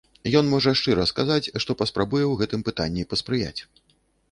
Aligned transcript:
Ён 0.37 0.45
можа 0.53 0.71
шчыра 0.79 1.05
сказаць, 1.11 1.51
што 1.65 1.77
паспрабуе 1.83 2.23
ў 2.27 2.33
гэтым 2.41 2.65
пытанні 2.73 3.07
паспрыяць. 3.15 3.57